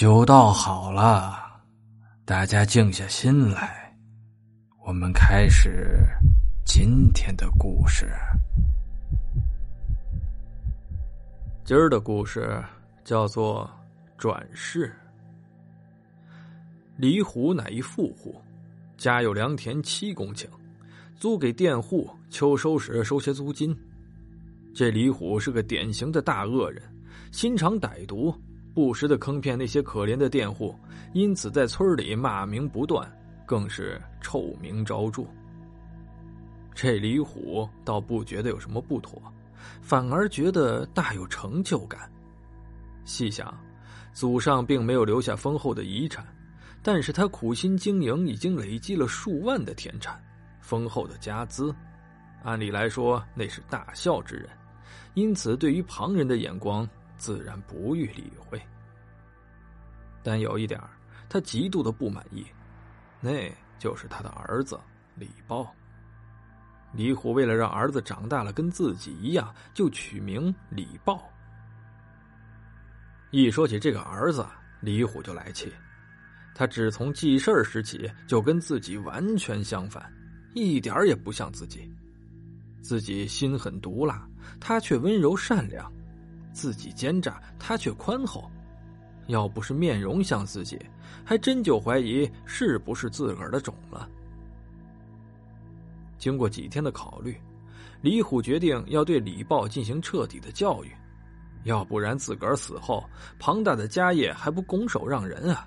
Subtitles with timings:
[0.00, 1.60] 酒倒好了，
[2.24, 3.94] 大家静下心来，
[4.86, 6.02] 我们开始
[6.64, 8.10] 今天的故事。
[11.66, 12.64] 今儿的故事
[13.04, 13.70] 叫做
[14.18, 14.88] 《转世》。
[16.96, 18.40] 李虎乃一富户，
[18.96, 20.46] 家有良田七公顷，
[21.14, 23.78] 租给佃户秋收时收些租金。
[24.74, 26.82] 这李虎是个典型的大恶人，
[27.32, 28.34] 心肠歹毒。
[28.74, 30.74] 不时的坑骗那些可怜的佃户，
[31.12, 33.10] 因此在村里骂名不断，
[33.44, 35.24] 更是臭名昭著。
[36.74, 39.20] 这李虎倒不觉得有什么不妥，
[39.80, 42.10] 反而觉得大有成就感。
[43.04, 43.52] 细想，
[44.12, 46.24] 祖上并没有留下丰厚的遗产，
[46.82, 50.22] 但是他苦心经营，已经累积了数万的田产，
[50.60, 51.74] 丰厚的家资。
[52.42, 54.48] 按理来说，那是大孝之人，
[55.14, 56.88] 因此对于旁人的眼光。
[57.20, 58.58] 自然不予理会，
[60.22, 60.80] 但有一点
[61.28, 62.46] 他极度的不满意，
[63.20, 64.80] 那就是他的儿子
[65.16, 65.70] 李豹。
[66.94, 71.30] 李虎为了让儿子长大了跟自己一样，就取名李豹。
[73.30, 74.46] 一说起这个儿子，
[74.80, 75.70] 李虎就来气。
[76.54, 80.10] 他只从记事儿时起，就跟自己完全相反，
[80.54, 81.92] 一点也不像自己。
[82.80, 84.26] 自己心狠毒辣，
[84.58, 85.92] 他却温柔善良。
[86.52, 88.50] 自己奸诈，他却宽厚。
[89.26, 90.78] 要不是面容像自己，
[91.24, 94.08] 还真就怀疑是不是自个儿的种了。
[96.18, 97.40] 经过几天的考虑，
[98.02, 100.90] 李虎决定要对李豹进行彻底的教育，
[101.62, 105.66] 要不然自个儿死后，庞大的家业还不拱手让人啊！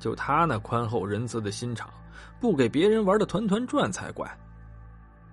[0.00, 1.88] 就他那宽厚仁慈的心肠，
[2.40, 4.28] 不给别人玩的团团转才怪。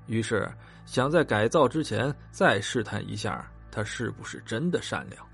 [0.05, 0.47] 于是
[0.85, 3.49] 想在改造之前再试探一下。
[3.79, 5.25] 他是不是真的善良？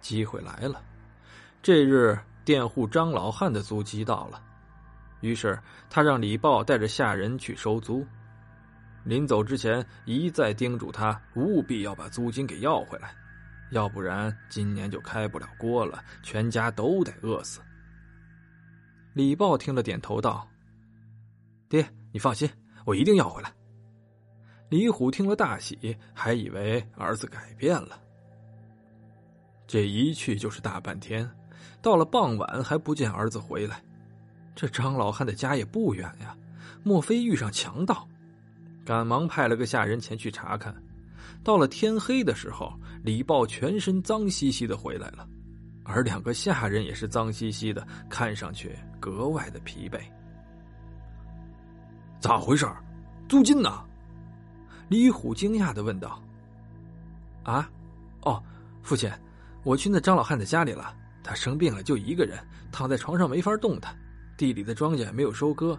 [0.00, 0.80] 机会来了，
[1.60, 4.40] 这日佃户张老汉的租期到了，
[5.20, 5.58] 于是
[5.90, 8.06] 他让李豹带着下人去收租。
[9.02, 13.12] 临走之前，一再叮嘱他务必要把租金给要回来，
[13.72, 17.60] 要不然今年就开不了锅了，全家都得饿死。
[19.12, 20.48] 李豹听了，点头道
[21.68, 22.48] ：“爹，你放心，
[22.84, 23.52] 我一定要回来。”
[24.68, 28.00] 李虎听了大喜，还以为儿子改变了。
[29.66, 31.28] 这一去就是大半天，
[31.80, 33.82] 到了傍晚还不见儿子回来。
[34.54, 36.36] 这张老汉的家也不远呀，
[36.82, 38.06] 莫非遇上强盗？
[38.84, 40.74] 赶忙派了个下人前去查看。
[41.42, 42.72] 到了天黑的时候，
[43.02, 45.26] 李豹全身脏兮兮的回来了，
[45.84, 50.00] 而两个下人也是脏兮兮的，看上去格外的疲惫。
[52.20, 52.66] 咋回事？
[53.28, 53.84] 租金呢？
[54.94, 56.22] 李虎惊讶的问道
[57.42, 57.68] ：“啊，
[58.22, 58.40] 哦，
[58.80, 59.10] 父亲，
[59.64, 60.94] 我去那张老汉的家里了。
[61.20, 62.38] 他生病了，就一个人
[62.70, 63.92] 躺在床上，没法动弹。
[64.36, 65.76] 地里的庄稼没有收割，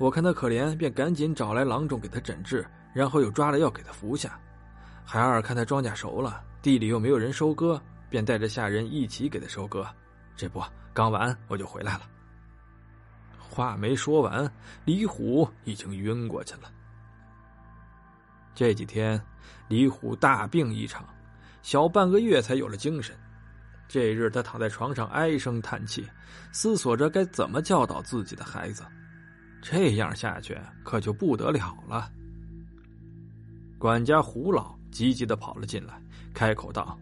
[0.00, 4.36] 我看他可怜，便赶紧找来郎中给他诊治，然后又抓了药给他服下。
[5.04, 9.86] 孩儿看他庄稼熟了，地里又没有人收割，便带着下人一起给他收割。
[10.36, 10.60] 这不，
[10.92, 12.00] 刚完我就回来了。”
[13.38, 14.52] 话没说完，
[14.84, 16.72] 李虎已经晕过去了。
[18.56, 19.20] 这几天，
[19.68, 21.04] 李虎大病一场，
[21.62, 23.14] 小半个月才有了精神。
[23.86, 26.08] 这日，他躺在床上唉声叹气，
[26.52, 28.82] 思索着该怎么教导自己的孩子。
[29.60, 32.10] 这样下去可就不得了了。
[33.78, 36.00] 管家胡老急急的跑了进来，
[36.32, 36.98] 开口道：“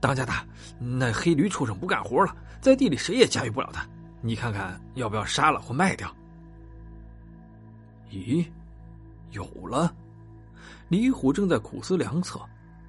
[0.00, 0.32] 当家的，
[0.78, 3.86] 那黑驴畜生不干活了，在地里谁也驾驭不了他。
[4.22, 6.10] 你看看要不要杀了或卖掉？”
[8.10, 8.46] 咦，
[9.32, 9.94] 有了。
[10.90, 12.40] 李虎正在苦思良策，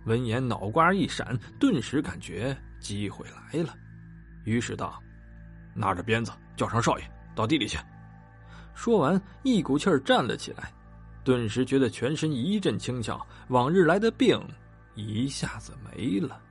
[0.05, 3.75] 闻言脑瓜一闪，顿时感觉机会来了，
[4.43, 4.99] 于是道
[5.75, 7.77] ：“拿着鞭子叫上少爷到地里去。”
[8.73, 10.73] 说完，一股气儿站了起来，
[11.23, 14.35] 顿时觉得全身一阵轻巧，往日来的病
[14.95, 16.41] 一下子没了。